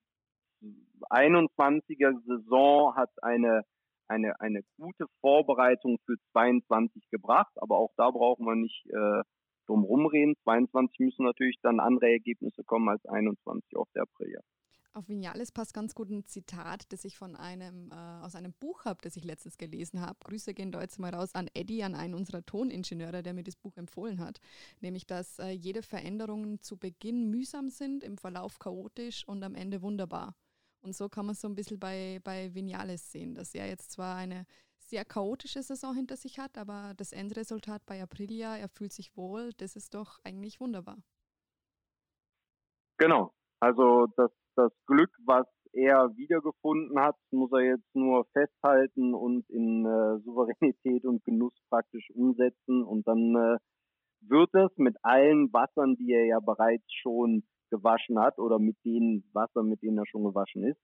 [1.09, 3.63] 21er Saison hat eine,
[4.07, 9.23] eine, eine gute Vorbereitung für 22 gebracht, aber auch da brauchen wir nicht äh,
[9.67, 10.35] drum rumreden.
[10.43, 14.41] 22 müssen natürlich dann andere Ergebnisse kommen als 21 auf der Aprilia.
[14.93, 18.85] Auf Vinales passt ganz gut ein Zitat, das ich von einem äh, aus einem Buch
[18.85, 20.17] habe, das ich letztens gelesen habe.
[20.23, 23.55] Grüße gehen da jetzt mal raus an Eddie, an einen unserer Toningenieure, der mir das
[23.55, 24.39] Buch empfohlen hat.
[24.81, 29.83] Nämlich, dass äh, jede Veränderungen zu Beginn mühsam sind, im Verlauf chaotisch und am Ende
[29.83, 30.35] wunderbar.
[30.81, 33.91] Und so kann man es so ein bisschen bei, bei Vinales sehen, dass er jetzt
[33.91, 34.45] zwar eine
[34.77, 39.53] sehr chaotische Saison hinter sich hat, aber das Endresultat bei Aprilia, er fühlt sich wohl,
[39.57, 40.97] das ist doch eigentlich wunderbar.
[42.97, 43.33] Genau.
[43.59, 49.85] Also das, das Glück, was er wiedergefunden hat, muss er jetzt nur festhalten und in
[49.85, 52.83] äh, Souveränität und Genuss praktisch umsetzen.
[52.83, 53.57] Und dann äh,
[54.21, 59.23] wird es mit allen Wassern, die er ja bereits schon gewaschen hat oder mit den
[59.33, 60.79] Wassern, mit denen er schon gewaschen ist,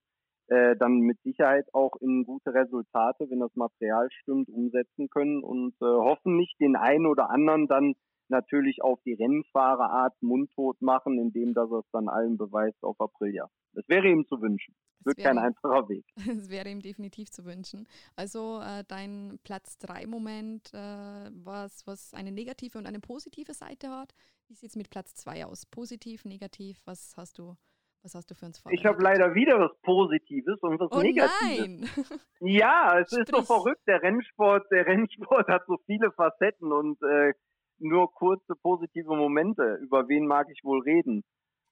[0.48, 5.74] äh, dann mit Sicherheit auch in gute Resultate, wenn das Material stimmt, umsetzen können und
[5.82, 7.96] äh, hoffentlich den einen oder anderen dann
[8.30, 13.50] natürlich auf die Rennfahrerart mundtot machen, indem dass er es dann allen beweist auf Aprilia.
[13.74, 14.76] Das wäre ihm zu wünschen.
[15.00, 16.06] Es wird kein einfacher Weg.
[16.46, 17.88] Es wäre ihm definitiv zu wünschen.
[18.16, 23.90] Also äh, dein Platz 3 Moment, äh, was, was eine negative und eine positive Seite
[23.90, 24.14] hat.
[24.48, 25.66] Wie sieht es mit Platz 2 aus?
[25.66, 26.82] Positiv, negativ?
[26.86, 27.56] Was hast du,
[28.04, 28.80] was hast du für uns vorbereitet?
[28.80, 31.36] Ich habe leider wieder was Positives und was oh Negatives.
[31.42, 31.90] Nein.
[32.42, 33.28] Ja, es Sprich.
[33.28, 33.82] ist so verrückt.
[33.88, 37.34] Der Rennsport, der Rennsport hat so viele Facetten und äh,
[37.80, 39.76] nur kurze positive Momente.
[39.82, 41.24] Über wen mag ich wohl reden?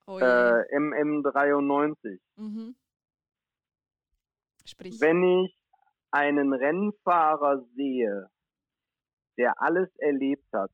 [0.06, 2.20] Oh äh, MM93.
[2.36, 2.76] Mhm.
[5.00, 5.58] Wenn ich
[6.12, 8.30] einen Rennfahrer sehe,
[9.38, 10.72] der alles erlebt hat,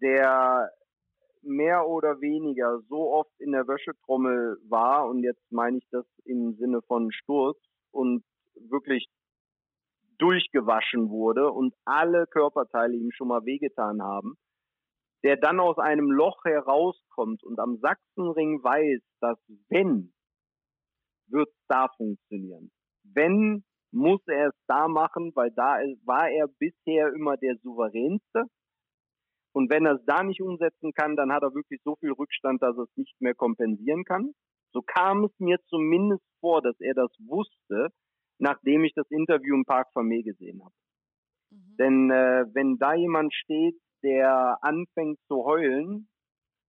[0.00, 0.70] der
[1.42, 6.54] mehr oder weniger so oft in der Wäschetrommel war, und jetzt meine ich das im
[6.56, 7.58] Sinne von Sturz
[7.90, 8.24] und
[8.54, 9.06] wirklich
[10.18, 14.34] durchgewaschen wurde und alle Körperteile ihm schon mal wehgetan haben,
[15.22, 20.12] der dann aus einem Loch herauskommt und am Sachsenring weiß, dass wenn,
[21.28, 22.70] wird es da funktionieren.
[23.04, 28.44] Wenn, muss er es da machen, weil da war er bisher immer der souveränste.
[29.54, 32.60] Und wenn er es da nicht umsetzen kann, dann hat er wirklich so viel Rückstand,
[32.60, 34.32] dass er es nicht mehr kompensieren kann.
[34.72, 37.90] So kam es mir zumindest vor, dass er das wusste,
[38.38, 40.74] nachdem ich das Interview im Park Vermee gesehen habe.
[41.50, 41.76] Mhm.
[41.78, 46.08] Denn äh, wenn da jemand steht, der anfängt zu heulen,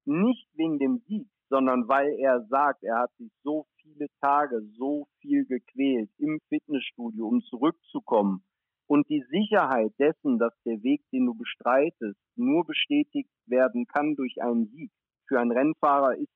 [0.06, 5.08] nicht wegen dem Sieg, sondern weil er sagt, er hat sich so viele Tage, so
[5.20, 8.44] viel gequält im Fitnessstudio, um zurückzukommen.
[8.88, 14.42] Und die Sicherheit dessen, dass der Weg, den du bestreitest, nur bestätigt werden kann durch
[14.42, 14.92] einen Sieg,
[15.28, 16.30] für einen Rennfahrer ist,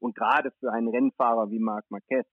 [0.00, 2.26] und gerade für einen Rennfahrer wie Marc Marquez,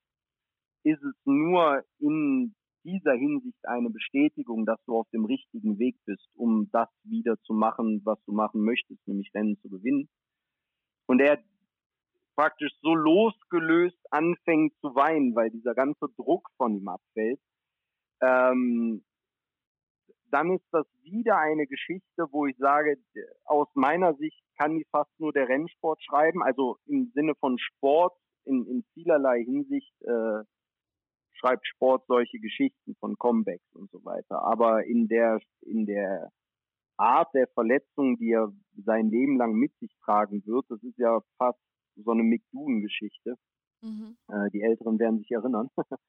[0.86, 6.30] ist es nur in dieser Hinsicht eine Bestätigung, dass du auf dem richtigen Weg bist,
[6.36, 10.08] um das wieder zu machen, was du machen möchtest, nämlich Rennen zu gewinnen.
[11.08, 11.44] Und er
[12.36, 17.40] praktisch so losgelöst anfängt zu weinen, weil dieser ganze Druck von ihm abfällt,
[18.22, 19.04] ähm,
[20.30, 22.98] dann ist das wieder eine Geschichte, wo ich sage,
[23.46, 28.14] aus meiner Sicht kann die fast nur der Rennsport schreiben, also im Sinne von Sport
[28.44, 30.44] in, in vielerlei Hinsicht äh,
[31.36, 34.42] schreibt Sport solche Geschichten von Comebacks und so weiter.
[34.42, 36.32] Aber in der, in der
[36.98, 38.52] Art der Verletzung, die er
[38.86, 41.60] sein Leben lang mit sich tragen wird, das ist ja fast
[41.96, 43.36] so eine Mick Doohan-Geschichte.
[43.82, 44.18] Mhm.
[44.30, 45.70] Äh, die Älteren werden sich erinnern.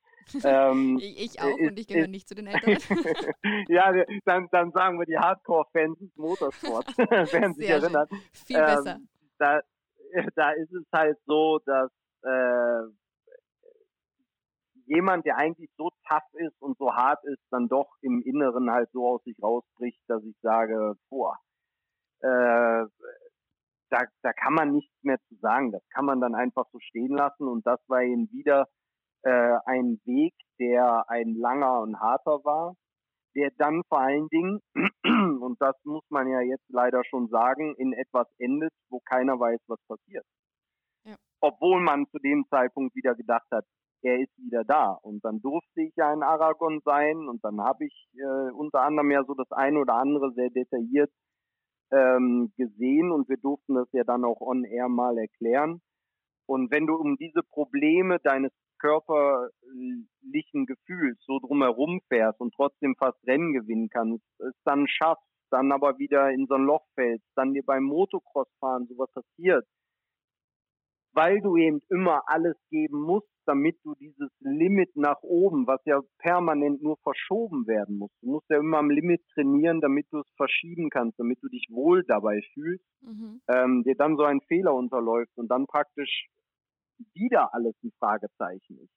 [0.44, 3.04] ähm, ich auch ist, und ich gehöre ist, nicht zu den Älteren.
[3.68, 3.92] ja,
[4.24, 8.06] dann, dann sagen wir die Hardcore-Fans des Motorsports werden sich Sehr erinnern.
[8.08, 8.20] Schön.
[8.46, 8.98] Viel ähm, besser.
[9.38, 9.60] Da,
[10.34, 11.90] da ist es halt so, dass
[12.22, 12.90] äh,
[14.86, 18.90] jemand, der eigentlich so tough ist und so hart ist, dann doch im Inneren halt
[18.92, 21.36] so aus sich rausbricht, dass ich sage, boah,
[22.20, 22.86] äh,
[23.90, 25.72] da, da kann man nichts mehr zu sagen.
[25.72, 27.46] Das kann man dann einfach so stehen lassen.
[27.46, 28.66] Und das war eben wieder
[29.22, 32.74] äh, ein Weg, der ein langer und harter war,
[33.34, 34.60] der dann vor allen Dingen,
[35.42, 39.60] und das muss man ja jetzt leider schon sagen, in etwas endet, wo keiner weiß,
[39.66, 40.24] was passiert.
[41.04, 41.16] Ja.
[41.40, 43.64] Obwohl man zu dem Zeitpunkt wieder gedacht hat,
[44.02, 44.92] er ist wieder da.
[45.02, 49.10] Und dann durfte ich ja in Aragon sein und dann habe ich äh, unter anderem
[49.10, 51.10] ja so das eine oder andere sehr detailliert
[51.90, 55.80] ähm, gesehen und wir durften das ja dann auch on air mal erklären.
[56.46, 63.18] Und wenn du um diese Probleme deines körperlichen Gefühls so drumherum fährst und trotzdem fast
[63.26, 67.54] Rennen gewinnen kannst, es dann schaffst, dann aber wieder in so ein Loch fällst, dann
[67.54, 69.66] dir beim Motocross-Fahren sowas passiert,
[71.16, 76.00] weil du eben immer alles geben musst, damit du dieses Limit nach oben, was ja
[76.18, 78.10] permanent nur verschoben werden muss.
[78.20, 81.68] Du musst ja immer am Limit trainieren, damit du es verschieben kannst, damit du dich
[81.70, 83.40] wohl dabei fühlst, mhm.
[83.48, 86.28] ähm, dir dann so ein Fehler unterläuft und dann praktisch
[87.14, 88.92] wieder alles ein Fragezeichen ist.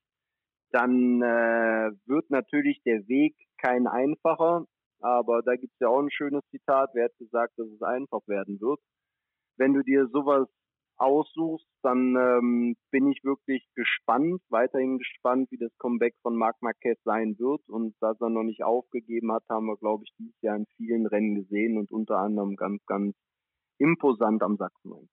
[0.71, 4.65] Dann äh, wird natürlich der Weg kein einfacher,
[4.99, 8.27] aber da gibt es ja auch ein schönes Zitat, wer hat gesagt, dass es einfach
[8.27, 8.79] werden wird.
[9.57, 10.49] Wenn du dir sowas
[10.99, 16.99] aussuchst, dann ähm, bin ich wirklich gespannt, weiterhin gespannt, wie das Comeback von Marc Marquez
[17.03, 17.67] sein wird.
[17.69, 21.05] Und da er noch nicht aufgegeben hat, haben wir, glaube ich, dieses Jahr in vielen
[21.07, 23.15] Rennen gesehen und unter anderem ganz, ganz
[23.77, 25.07] imposant am Sachsenring.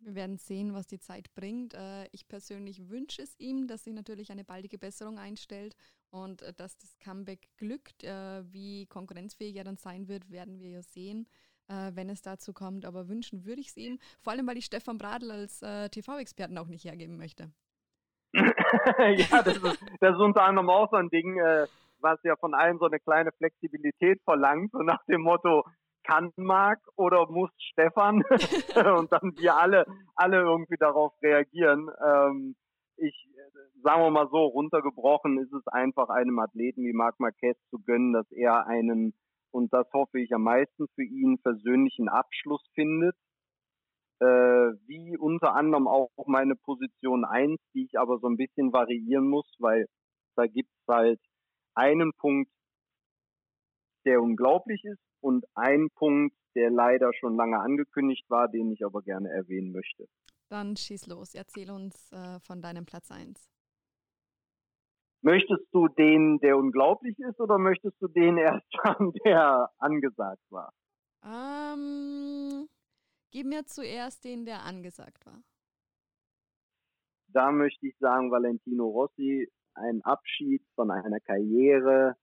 [0.00, 1.74] Wir werden sehen, was die Zeit bringt.
[1.74, 5.74] Äh, ich persönlich wünsche es ihm, dass sich natürlich eine baldige Besserung einstellt
[6.10, 8.04] und äh, dass das Comeback glückt.
[8.04, 11.26] Äh, wie konkurrenzfähig er dann sein wird, werden wir ja sehen
[11.68, 12.84] äh, wenn es dazu kommt.
[12.84, 16.58] Aber wünschen würde ich es ihm, vor allem weil ich Stefan Bradl als äh, TV-Experten
[16.58, 17.50] auch nicht hergeben möchte.
[18.34, 21.66] ja, das ist, das ist unter anderem auch so ein Ding, äh,
[22.00, 25.64] was ja von allen so eine kleine Flexibilität verlangt, so nach dem Motto,
[26.04, 28.22] kann Marc oder muss Stefan
[28.98, 31.90] und dann wir alle, alle irgendwie darauf reagieren.
[32.04, 32.56] Ähm,
[32.96, 33.28] ich,
[33.82, 38.12] sagen wir mal so, runtergebrochen ist es einfach einem Athleten wie Marc Marquez zu gönnen,
[38.12, 39.14] dass er einen,
[39.50, 43.16] und das hoffe ich am meisten für ihn, persönlichen Abschluss findet.
[44.20, 44.26] Äh,
[44.86, 49.46] wie unter anderem auch meine Position eins, die ich aber so ein bisschen variieren muss,
[49.58, 49.86] weil
[50.36, 51.20] da gibt's halt
[51.74, 52.50] einen Punkt,
[54.04, 59.02] der unglaublich ist und einen Punkt, der leider schon lange angekündigt war, den ich aber
[59.02, 60.08] gerne erwähnen möchte.
[60.48, 63.50] Dann schieß los, erzähl uns äh, von deinem Platz 1.
[65.20, 70.72] Möchtest du den, der unglaublich ist, oder möchtest du den erst haben, der angesagt war?
[71.24, 72.68] Ähm,
[73.30, 75.42] gib mir zuerst den, der angesagt war.
[77.28, 82.16] Da möchte ich sagen, Valentino Rossi, ein Abschied von einer Karriere,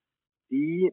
[0.49, 0.91] die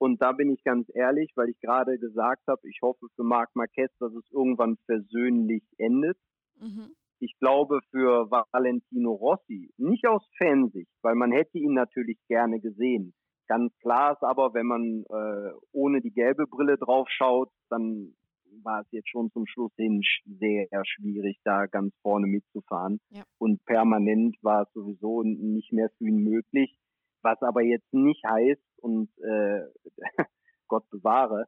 [0.00, 3.54] und da bin ich ganz ehrlich, weil ich gerade gesagt habe, ich hoffe für Marc
[3.54, 6.16] Marquez, dass es irgendwann versöhnlich endet.
[6.58, 6.96] Mhm.
[7.20, 13.14] Ich glaube für Valentino Rossi, nicht aus Fansicht, weil man hätte ihn natürlich gerne gesehen.
[13.46, 18.14] Ganz klar ist aber, wenn man äh, ohne die gelbe Brille drauf schaut, dann
[18.62, 20.02] war es jetzt schon zum Schluss hin
[20.38, 23.00] sehr schwierig, da ganz vorne mitzufahren.
[23.10, 23.22] Ja.
[23.38, 26.76] Und permanent war es sowieso nicht mehr für ihn möglich.
[27.22, 29.62] Was aber jetzt nicht heißt, und äh,
[30.68, 31.46] Gott bewahre,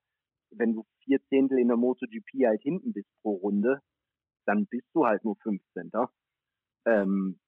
[0.50, 3.80] wenn du vier Zehntel in der MotoGP halt hinten bist pro Runde,
[4.46, 5.90] dann bist du halt nur 15.
[6.86, 7.38] Ähm,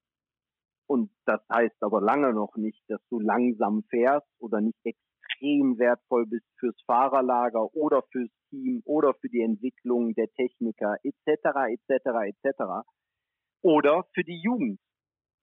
[0.87, 6.27] und das heißt aber lange noch nicht, dass du langsam fährst oder nicht extrem wertvoll
[6.27, 11.73] bist fürs Fahrerlager oder fürs Team oder für die Entwicklung der Techniker etc.
[11.73, 12.05] etc.
[12.27, 12.87] etc.
[13.61, 14.79] oder für die Jugend.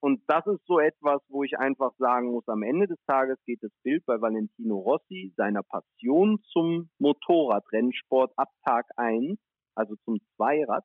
[0.00, 3.62] Und das ist so etwas, wo ich einfach sagen muss, am Ende des Tages geht
[3.62, 9.38] das Bild bei Valentino Rossi, seiner Passion zum Motorradrennsport ab Tag 1,
[9.76, 10.84] also zum Zweirad,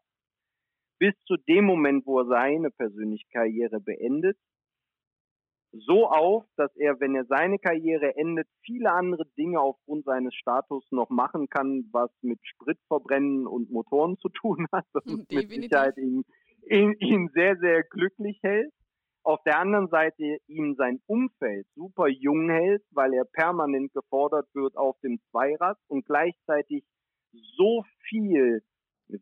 [0.99, 4.37] bis zu dem Moment, wo er seine persönliche Karriere beendet,
[5.71, 10.85] so auf, dass er, wenn er seine Karriere endet, viele andere Dinge aufgrund seines Status
[10.91, 16.23] noch machen kann, was mit Spritverbrennen und Motoren zu tun hat, das mit Sicherheit ihn,
[16.69, 18.71] ihn, ihn sehr, sehr glücklich hält.
[19.23, 24.77] Auf der anderen Seite ihm sein Umfeld super jung hält, weil er permanent gefordert wird
[24.77, 26.85] auf dem Zweirad und gleichzeitig
[27.57, 28.63] so viel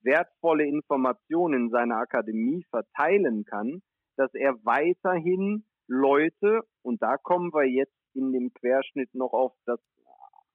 [0.03, 3.81] wertvolle Informationen in seiner Akademie verteilen kann,
[4.17, 9.79] dass er weiterhin Leute, und da kommen wir jetzt in dem Querschnitt noch auf das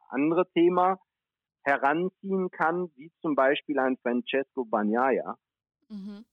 [0.08, 0.98] andere Thema,
[1.62, 5.36] heranziehen kann, wie zum Beispiel ein Francesco Bagnaia,
[5.88, 6.24] mhm.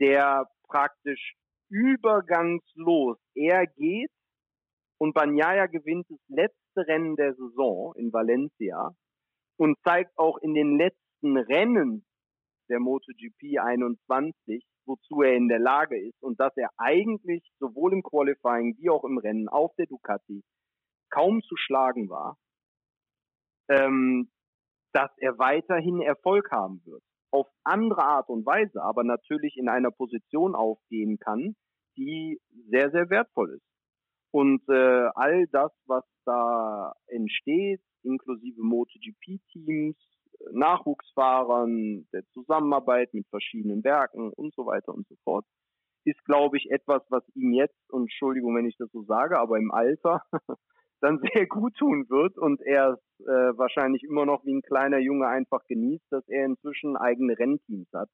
[0.00, 1.36] der praktisch
[1.68, 3.18] übergangslos.
[3.34, 4.10] Er geht
[4.98, 8.94] und Banyaya gewinnt das letzte Rennen der Saison in Valencia
[9.56, 12.05] und zeigt auch in den letzten Rennen
[12.68, 18.02] der MotoGP 21, wozu er in der Lage ist und dass er eigentlich sowohl im
[18.02, 20.42] Qualifying wie auch im Rennen auf der Ducati
[21.10, 22.36] kaum zu schlagen war,
[23.68, 24.30] ähm,
[24.92, 27.02] dass er weiterhin Erfolg haben wird
[27.36, 31.54] auf andere Art und Weise, aber natürlich in einer Position aufgehen kann,
[31.96, 33.66] die sehr, sehr wertvoll ist.
[34.32, 39.96] Und äh, all das, was da entsteht, inklusive MotoGP-Teams,
[40.52, 45.44] Nachwuchsfahrern, der Zusammenarbeit mit verschiedenen Werken und so weiter und so fort,
[46.04, 49.58] ist, glaube ich, etwas, was ihm jetzt, und Entschuldigung, wenn ich das so sage, aber
[49.58, 50.22] im Alter
[51.00, 54.98] dann sehr gut tun wird und er es äh, wahrscheinlich immer noch wie ein kleiner
[54.98, 58.08] Junge einfach genießt, dass er inzwischen eigene Rennteams hat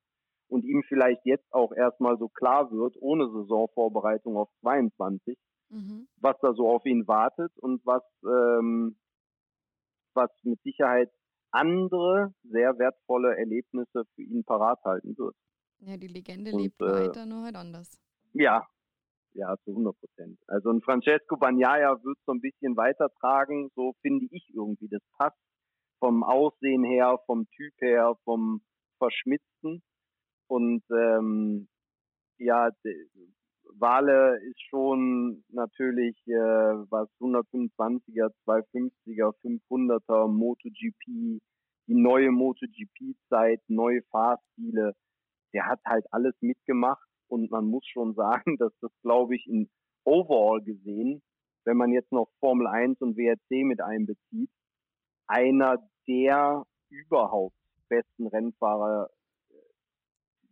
[0.49, 5.39] und ihm vielleicht jetzt auch erstmal so klar wird, ohne Saisonvorbereitung auf 22,
[5.71, 6.09] mhm.
[6.17, 8.97] was da so auf ihn wartet und was, ähm,
[10.15, 11.11] was mit Sicherheit
[11.53, 15.37] andere sehr wertvolle Erlebnisse für ihn parat halten wird.
[15.81, 18.01] Ja, die Legende und, lebt äh, weiter, nur halt anders.
[18.33, 18.67] Ja,
[19.35, 20.39] ja, zu 100 Prozent.
[20.47, 24.89] Also ein Francesco Bagnaia wird so ein bisschen weitertragen, so finde ich irgendwie.
[24.89, 25.39] Das passt
[26.01, 28.63] vom Aussehen her, vom Typ her, vom
[28.99, 29.83] Verschmitzten.
[30.49, 31.69] Und ähm,
[32.39, 32.71] ja,
[33.79, 41.41] Wale ist schon natürlich äh, was 125er, 250er, 500er MotoGP,
[41.89, 44.95] die neue MotoGP-Zeit, neue Fahrstile.
[45.53, 49.69] Der hat halt alles mitgemacht und man muss schon sagen, dass das, glaube ich, in
[50.05, 51.23] Overall gesehen,
[51.65, 54.51] wenn man jetzt noch Formel 1 und WRC mit einbezieht,
[55.29, 57.55] einer der überhaupt
[57.89, 59.11] besten Rennfahrer
[59.51, 59.55] äh,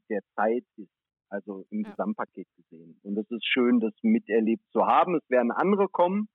[0.09, 1.00] der Zeit ist,
[1.31, 1.91] also im ja.
[1.91, 2.99] Gesamtpaket gesehen.
[3.03, 5.15] Und es ist schön, das miterlebt zu haben.
[5.15, 6.29] Es werden andere kommen,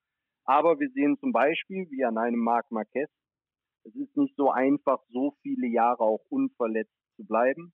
[0.46, 3.10] aber wir sehen zum Beispiel, wie an einem Marc Marquez,
[3.84, 7.74] Es ist nicht so einfach, so viele Jahre auch unverletzt zu bleiben.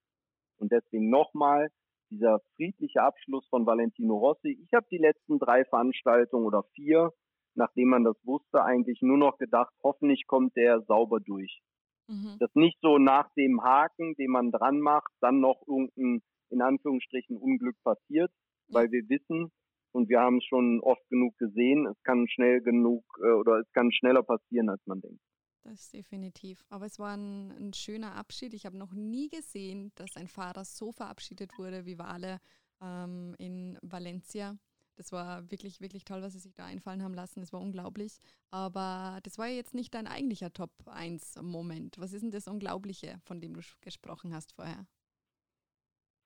[0.57, 1.69] Und deswegen nochmal
[2.09, 4.59] dieser friedliche Abschluss von Valentino Rossi.
[4.63, 7.11] Ich habe die letzten drei Veranstaltungen oder vier,
[7.55, 11.61] nachdem man das wusste, eigentlich nur noch gedacht, hoffentlich kommt der sauber durch.
[12.07, 12.35] Mhm.
[12.39, 16.21] Das nicht so nach dem Haken, den man dran macht, dann noch irgendein,
[16.51, 18.31] in Anführungsstrichen, Unglück passiert,
[18.67, 19.51] weil wir wissen,
[19.93, 23.71] und wir haben es schon oft genug gesehen, es kann schnell genug äh, oder es
[23.73, 25.21] kann schneller passieren, als man denkt.
[25.63, 26.63] Das ist definitiv.
[26.69, 28.53] Aber es war ein, ein schöner Abschied.
[28.53, 32.39] Ich habe noch nie gesehen, dass ein Fahrer so verabschiedet wurde wie Wale
[32.81, 34.57] ähm, in Valencia.
[34.95, 37.41] Das war wirklich, wirklich toll, was sie sich da einfallen haben lassen.
[37.41, 38.19] Das war unglaublich.
[38.49, 41.97] Aber das war jetzt nicht dein eigentlicher Top-1-Moment.
[41.99, 44.87] Was ist denn das Unglaubliche, von dem du gesprochen hast vorher?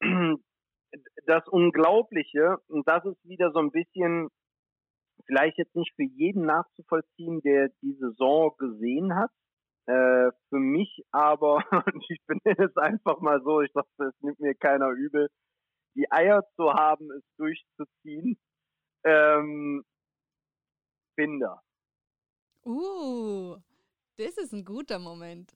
[1.25, 4.29] Das Unglaubliche, und das ist wieder so ein bisschen
[5.25, 9.31] vielleicht jetzt nicht für jeden nachzuvollziehen, der die Saison gesehen hat.
[9.87, 11.63] Äh, für mich aber,
[12.09, 15.29] ich benenne es einfach mal so, ich dachte, es nimmt mir keiner übel,
[15.95, 18.37] die Eier zu haben, es durchzuziehen.
[19.03, 19.83] Ähm,
[21.15, 21.61] Binder.
[22.65, 23.57] Uh,
[24.17, 25.55] das ist ein guter Moment.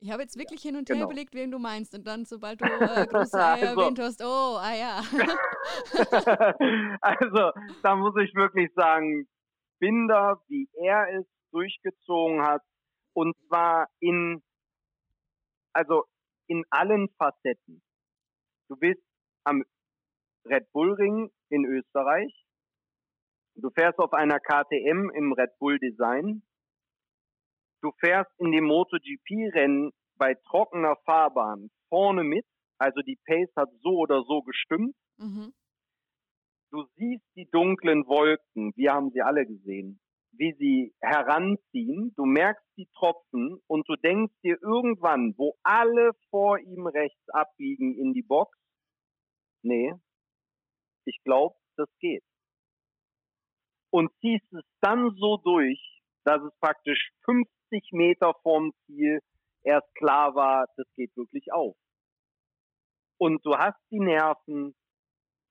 [0.00, 1.06] Ich habe jetzt wirklich hin und her genau.
[1.06, 1.92] überlegt, wen du meinst.
[1.94, 5.00] Und dann, sobald du äh, große Eier also, erwähnt hast, oh, ah ja.
[7.00, 7.50] also,
[7.82, 9.28] da muss ich wirklich sagen,
[9.80, 12.62] Binder, wie er es durchgezogen hat,
[13.12, 14.40] und zwar in,
[15.72, 16.04] also
[16.46, 17.82] in allen Facetten.
[18.68, 19.02] Du bist
[19.44, 19.64] am
[20.44, 22.32] Red Bull Ring in Österreich.
[23.56, 26.42] Du fährst auf einer KTM im Red Bull Design
[27.82, 32.44] du fährst in dem MotoGP-Rennen bei trockener Fahrbahn vorne mit,
[32.78, 34.94] also die Pace hat so oder so gestimmt.
[35.18, 35.52] Mhm.
[36.70, 40.00] Du siehst die dunklen Wolken, wir haben sie alle gesehen,
[40.32, 46.58] wie sie heranziehen, du merkst die Tropfen und du denkst dir irgendwann, wo alle vor
[46.58, 48.56] ihm rechts abbiegen in die Box,
[49.62, 49.94] nee,
[51.06, 52.22] ich glaube, das geht.
[53.90, 55.80] Und ziehst es dann so durch,
[56.24, 59.20] dass es praktisch 50 50 Meter vom Ziel
[59.62, 61.76] erst klar war, das geht wirklich auf.
[63.18, 64.74] Und du hast die Nerven,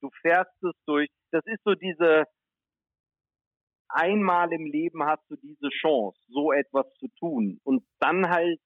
[0.01, 1.09] du fährst es durch.
[1.31, 2.23] Das ist so diese,
[3.89, 7.59] einmal im Leben hast du diese Chance, so etwas zu tun.
[7.63, 8.59] Und dann halt,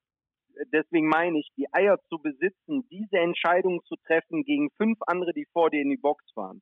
[0.71, 5.47] deswegen meine ich, die Eier zu besitzen, diese Entscheidung zu treffen gegen fünf andere, die
[5.51, 6.61] vor dir in die Box fahren.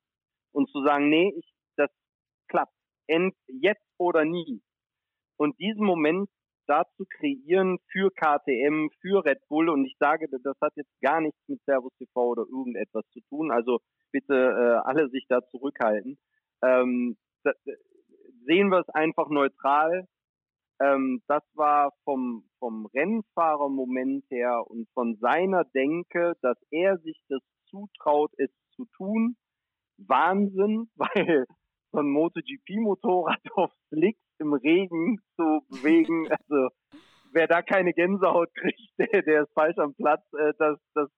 [0.52, 1.90] Und zu sagen, nee, ich, das
[2.48, 2.74] klappt.
[3.06, 4.62] End, jetzt oder nie.
[5.36, 6.28] Und diesen Moment
[6.70, 9.68] da zu kreieren für KTM, für Red Bull.
[9.68, 13.50] Und ich sage, das hat jetzt gar nichts mit Servus TV oder irgendetwas zu tun.
[13.50, 13.80] Also
[14.12, 16.16] bitte äh, alle sich da zurückhalten.
[16.62, 17.56] Ähm, das,
[18.46, 20.06] sehen wir es einfach neutral.
[20.80, 27.42] Ähm, das war vom, vom Rennfahrermoment her und von seiner Denke, dass er sich das
[27.66, 29.36] zutraut, es zu tun.
[29.98, 31.46] Wahnsinn, weil
[31.92, 36.28] so ein MotoGP-Motorrad auf Slicks im Regen zu bewegen.
[36.50, 36.68] Also
[37.32, 40.22] wer da keine Gänsehaut kriegt, der, der ist falsch am Platz.
[40.32, 41.08] Äh, das, das,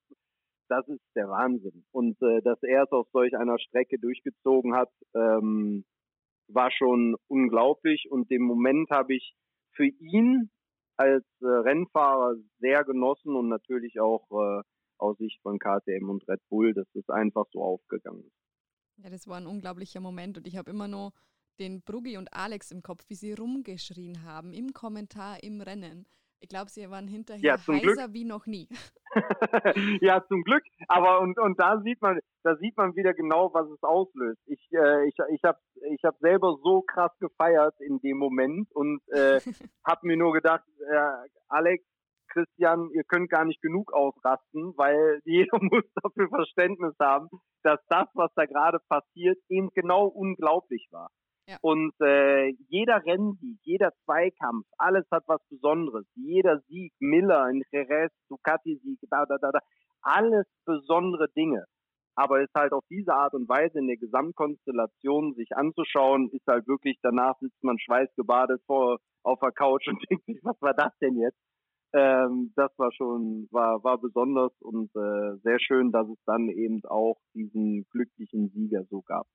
[0.69, 1.85] das ist der Wahnsinn.
[1.93, 5.85] Und äh, dass er es auf solch einer Strecke durchgezogen hat, ähm,
[6.49, 8.09] war schon unglaublich.
[8.11, 9.35] Und den Moment habe ich
[9.75, 10.51] für ihn
[10.97, 14.63] als äh, Rennfahrer sehr genossen und natürlich auch äh,
[14.99, 19.03] aus Sicht von KTM und Red Bull, dass es einfach so aufgegangen ist.
[19.03, 21.13] Ja, das war ein unglaublicher Moment und ich habe immer nur
[21.63, 26.07] den Bruggi und Alex im Kopf, wie sie rumgeschrien haben im Kommentar im Rennen.
[26.41, 28.15] Ich glaube, sie waren hinterher ja, heiser Glück.
[28.15, 28.69] wie noch nie.
[30.01, 30.65] ja, zum Glück.
[30.89, 34.41] Aber und, und da sieht man, da sieht man wieder genau, was es auslöst.
[34.47, 35.59] Ich, äh, ich, ich habe
[35.95, 39.41] ich hab selber so krass gefeiert in dem Moment und äh,
[39.87, 41.85] habe mir nur gedacht, äh, Alex,
[42.33, 47.29] Christian, ihr könnt gar nicht genug ausrasten, weil jeder muss dafür Verständnis haben,
[47.63, 51.11] dass das, was da gerade passiert, eben genau unglaublich war.
[51.49, 51.57] Ja.
[51.61, 56.07] Und äh, jeder Rennsieg, jeder Zweikampf, alles hat was Besonderes.
[56.15, 59.59] Jeder Sieg, Miller, in Jerez, Ducati-Sieg, da, da, da, da,
[60.03, 61.65] alles besondere Dinge.
[62.15, 66.69] Aber es halt auf diese Art und Weise in der Gesamtkonstellation sich anzuschauen, ist halt
[66.69, 70.97] wirklich, danach sitzt man schweißgebadet vor, auf der Couch und denkt sich, was war das
[71.01, 71.39] denn jetzt?
[71.95, 76.81] Ähm, das war schon, war, war besonders und äh, sehr schön, dass es dann eben
[76.85, 79.27] auch diesen glücklichen Sieger so gab.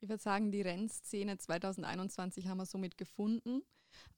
[0.00, 3.62] Ich würde sagen, die Rennszene 2021 haben wir somit gefunden.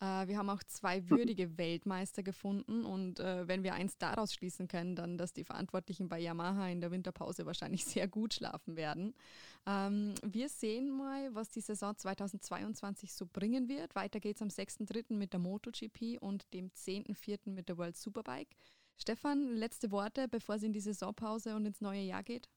[0.00, 1.10] Äh, wir haben auch zwei mhm.
[1.10, 6.08] würdige Weltmeister gefunden und äh, wenn wir eins daraus schließen können, dann, dass die Verantwortlichen
[6.08, 9.14] bei Yamaha in der Winterpause wahrscheinlich sehr gut schlafen werden.
[9.66, 13.94] Ähm, wir sehen mal, was die Saison 2022 so bringen wird.
[13.96, 15.14] Weiter geht es am 6.3.
[15.14, 17.50] mit der MotoGP und dem 10.4.
[17.50, 18.54] mit der World Superbike.
[18.98, 22.48] Stefan, letzte Worte, bevor es in die Saisonpause und ins neue Jahr geht?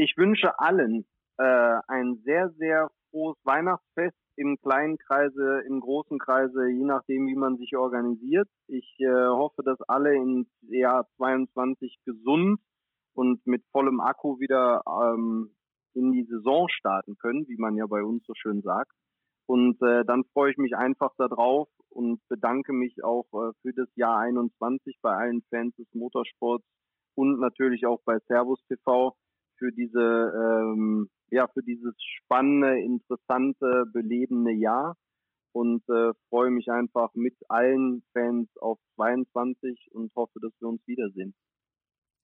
[0.00, 1.04] Ich wünsche allen
[1.38, 7.34] äh, ein sehr, sehr frohes Weihnachtsfest im kleinen Kreise, im großen Kreise, je nachdem, wie
[7.34, 8.48] man sich organisiert.
[8.68, 12.60] Ich äh, hoffe, dass alle im Jahr 22 gesund
[13.14, 15.52] und mit vollem Akku wieder ähm,
[15.94, 18.92] in die Saison starten können, wie man ja bei uns so schön sagt.
[19.46, 23.88] Und äh, dann freue ich mich einfach darauf und bedanke mich auch äh, für das
[23.96, 26.64] Jahr 21 bei allen Fans des Motorsports
[27.16, 29.16] und natürlich auch bei Servus TV
[29.58, 34.96] für diese ähm, ja für dieses spannende, interessante, belebende Jahr
[35.52, 40.86] und äh, freue mich einfach mit allen Fans auf 22 und hoffe, dass wir uns
[40.86, 41.34] wiedersehen.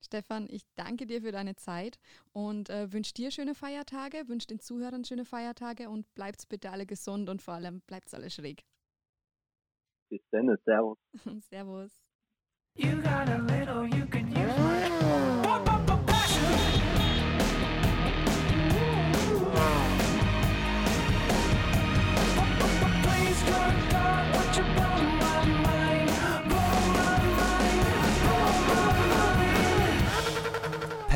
[0.04, 1.98] Stefan, ich danke dir für deine Zeit
[2.32, 6.84] und äh, wünsche dir schöne Feiertage, wünsche den Zuhörern schöne Feiertage und bleibt bitte alle
[6.84, 8.64] gesund und vor allem bleibt alle schräg.
[10.10, 10.98] Bis dann, Servus.
[11.48, 11.90] servus.